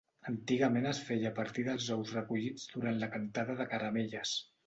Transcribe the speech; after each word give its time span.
Antigament 0.29 0.87
es 0.91 1.01
feia 1.09 1.31
a 1.31 1.33
partir 1.39 1.65
dels 1.67 1.89
ous 1.97 2.15
recollits 2.17 2.65
durant 2.73 2.99
la 3.03 3.11
cantada 3.17 3.59
de 3.63 3.71
caramelles. 3.75 4.35